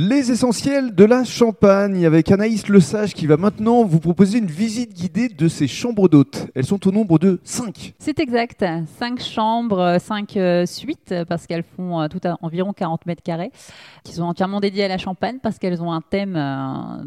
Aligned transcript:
Les 0.00 0.30
essentiels 0.30 0.94
de 0.94 1.04
la 1.04 1.24
Champagne 1.24 2.06
avec 2.06 2.30
Anaïs 2.30 2.68
Lesage 2.68 3.14
qui 3.14 3.26
va 3.26 3.36
maintenant 3.36 3.82
vous 3.82 3.98
proposer 3.98 4.38
une 4.38 4.46
visite 4.46 4.94
guidée 4.94 5.28
de 5.28 5.48
ces 5.48 5.66
chambres 5.66 6.08
d'hôtes. 6.08 6.46
Elles 6.54 6.66
sont 6.66 6.86
au 6.86 6.92
nombre 6.92 7.18
de 7.18 7.40
5. 7.42 7.94
C'est 7.98 8.20
exact. 8.20 8.64
5 9.00 9.20
chambres, 9.20 9.96
5 9.98 10.36
euh, 10.36 10.66
suites 10.66 11.12
parce 11.28 11.48
qu'elles 11.48 11.64
font 11.64 12.00
euh, 12.00 12.06
tout 12.06 12.20
à 12.22 12.36
environ 12.42 12.72
40 12.72 13.06
mètres 13.06 13.24
carrés 13.24 13.50
qui 14.04 14.12
sont 14.12 14.22
entièrement 14.22 14.60
dédiées 14.60 14.84
à 14.84 14.88
la 14.88 14.98
Champagne 14.98 15.38
parce 15.42 15.58
qu'elles 15.58 15.82
ont 15.82 15.90
un 15.90 16.00
thème, 16.00 16.36
euh, 16.36 17.02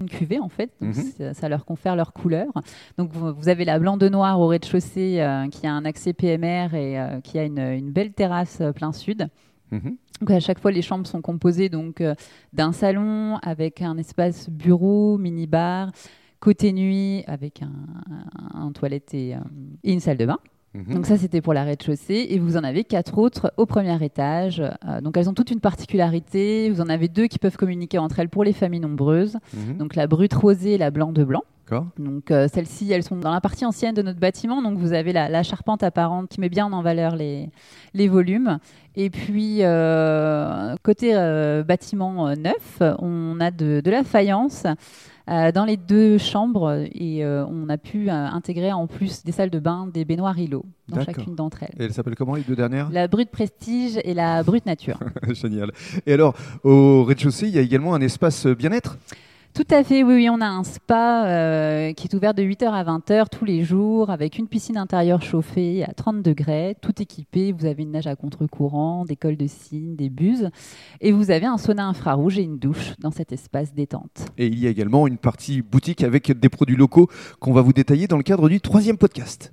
une 0.00 0.08
cuvée 0.10 0.40
en 0.40 0.48
fait. 0.48 0.70
Donc 0.80 0.96
Mhm. 0.96 1.34
ça, 1.34 1.48
leur 1.48 1.64
confère 1.64 1.94
leur 1.94 2.12
couleur. 2.12 2.48
Donc 2.98 3.12
vous, 3.12 3.48
avez 3.48 3.64
la 3.64 3.78
blanc 3.78 3.96
de 3.96 4.08
noir 4.08 4.40
au 4.40 4.48
rez-de-chaussée 4.48 5.24
qui 5.52 5.66
a 5.68 5.72
un 5.72 5.84
accès 5.84 6.12
PMR 6.12 6.74
et 6.74 6.98
qui 7.22 7.38
a 7.38 7.44
une, 7.44 7.60
une 7.60 7.92
belle 7.92 8.12
terrasse 8.12 8.60
plein 8.74 8.90
sud. 8.90 9.28
Mhm. 9.72 9.96
Donc 10.20 10.30
à 10.30 10.38
chaque 10.40 10.60
fois, 10.60 10.70
les 10.70 10.82
chambres 10.82 11.06
sont 11.06 11.20
composées 11.20 11.68
donc 11.68 12.00
euh, 12.00 12.14
d'un 12.52 12.70
salon 12.72 13.38
avec 13.42 13.82
un 13.82 13.96
espace 13.98 14.48
bureau, 14.48 15.18
mini-bar, 15.18 15.90
côté 16.38 16.72
nuit 16.72 17.24
avec 17.26 17.62
un, 17.62 17.72
un- 18.54 18.66
un 18.66 18.72
toilette 18.72 19.14
et, 19.14 19.34
euh, 19.34 19.38
et 19.82 19.92
une 19.92 20.00
salle 20.00 20.18
de 20.18 20.26
bain. 20.26 20.38
Mhm. 20.74 20.94
Donc 20.94 21.06
ça, 21.06 21.18
c'était 21.18 21.40
pour 21.42 21.52
la 21.54 21.64
rez-de-chaussée. 21.64 22.28
Et 22.30 22.38
vous 22.38 22.56
en 22.56 22.64
avez 22.64 22.84
quatre 22.84 23.18
autres 23.18 23.52
au 23.56 23.66
premier 23.66 24.02
étage. 24.04 24.60
Euh, 24.60 25.00
donc 25.02 25.16
elles 25.16 25.28
ont 25.28 25.34
toute 25.34 25.50
une 25.50 25.60
particularité. 25.60 26.70
Vous 26.70 26.80
en 26.80 26.88
avez 26.88 27.08
deux 27.08 27.26
qui 27.26 27.38
peuvent 27.38 27.56
communiquer 27.56 27.98
entre 27.98 28.20
elles 28.20 28.28
pour 28.30 28.44
les 28.44 28.52
familles 28.52 28.80
nombreuses. 28.80 29.36
Mhm. 29.54 29.76
Donc 29.78 29.96
la 29.96 30.06
brute 30.06 30.32
rosée 30.34 30.72
et 30.74 30.78
la 30.78 30.90
blanc 30.90 31.12
de 31.12 31.24
blanc. 31.24 31.42
D'accord. 31.72 31.86
Donc 31.98 32.30
euh, 32.30 32.48
celles-ci, 32.52 32.92
elles 32.92 33.02
sont 33.02 33.16
dans 33.16 33.32
la 33.32 33.40
partie 33.40 33.64
ancienne 33.64 33.94
de 33.94 34.02
notre 34.02 34.20
bâtiment. 34.20 34.60
Donc 34.60 34.76
vous 34.76 34.92
avez 34.92 35.12
la, 35.12 35.30
la 35.30 35.42
charpente 35.42 35.82
apparente 35.82 36.28
qui 36.28 36.38
met 36.38 36.50
bien 36.50 36.70
en 36.70 36.82
valeur 36.82 37.16
les, 37.16 37.48
les 37.94 38.08
volumes. 38.08 38.58
Et 38.94 39.08
puis 39.08 39.58
euh, 39.60 40.74
côté 40.82 41.12
euh, 41.14 41.62
bâtiment 41.64 42.36
neuf, 42.36 42.82
on 42.98 43.40
a 43.40 43.50
de, 43.50 43.80
de 43.82 43.90
la 43.90 44.04
faïence. 44.04 44.64
dans 45.26 45.64
les 45.64 45.78
deux 45.78 46.18
chambres 46.18 46.84
et 46.92 47.24
on 47.24 47.68
a 47.70 47.78
pu 47.78 48.10
intégrer 48.10 48.72
en 48.72 48.86
plus 48.86 49.24
des 49.24 49.32
salles 49.32 49.50
de 49.50 49.60
bain, 49.60 49.88
des 49.92 50.04
baignoires 50.04 50.38
îlots 50.38 50.66
dans 50.88 51.02
chacune 51.02 51.34
d'entre 51.34 51.62
elles. 51.62 51.80
Et 51.80 51.84
elles 51.84 51.94
s'appellent 51.94 52.16
comment 52.16 52.34
les 52.34 52.42
deux 52.42 52.56
dernières? 52.56 52.90
La 52.90 53.08
brute 53.08 53.30
prestige 53.30 53.98
et 54.04 54.12
la 54.12 54.42
brute 54.42 54.66
nature. 54.66 54.98
Génial. 55.30 55.70
Et 56.04 56.12
alors, 56.12 56.34
au 56.64 57.04
rez-de-chaussée, 57.04 57.46
il 57.48 57.54
y 57.54 57.58
a 57.58 57.62
également 57.62 57.94
un 57.94 58.00
espace 58.02 58.46
bien-être? 58.46 58.98
Tout 59.54 59.66
à 59.70 59.84
fait, 59.84 60.02
oui, 60.02 60.14
oui, 60.14 60.28
on 60.30 60.40
a 60.40 60.46
un 60.46 60.64
spa 60.64 61.26
euh, 61.26 61.92
qui 61.92 62.08
est 62.08 62.14
ouvert 62.14 62.32
de 62.32 62.42
8h 62.42 62.70
à 62.70 62.84
20h 62.84 63.26
tous 63.30 63.44
les 63.44 63.64
jours 63.64 64.08
avec 64.08 64.38
une 64.38 64.48
piscine 64.48 64.78
intérieure 64.78 65.20
chauffée 65.20 65.84
à 65.84 65.92
30 65.92 66.22
degrés, 66.22 66.74
tout 66.80 67.02
équipé. 67.02 67.52
Vous 67.52 67.66
avez 67.66 67.82
une 67.82 67.90
nage 67.90 68.06
à 68.06 68.16
contre-courant, 68.16 69.04
des 69.04 69.14
cols 69.14 69.36
de 69.36 69.46
cygne, 69.46 69.94
des 69.94 70.08
buses 70.08 70.48
et 71.02 71.12
vous 71.12 71.30
avez 71.30 71.44
un 71.44 71.58
sauna 71.58 71.86
infrarouge 71.86 72.38
et 72.38 72.42
une 72.42 72.58
douche 72.58 72.94
dans 72.98 73.10
cet 73.10 73.30
espace 73.32 73.74
détente. 73.74 74.24
Et 74.38 74.46
il 74.46 74.58
y 74.58 74.66
a 74.66 74.70
également 74.70 75.06
une 75.06 75.18
partie 75.18 75.60
boutique 75.60 76.02
avec 76.02 76.32
des 76.32 76.48
produits 76.48 76.76
locaux 76.76 77.10
qu'on 77.38 77.52
va 77.52 77.60
vous 77.60 77.74
détailler 77.74 78.06
dans 78.06 78.16
le 78.16 78.22
cadre 78.22 78.48
du 78.48 78.58
troisième 78.58 78.96
podcast. 78.96 79.50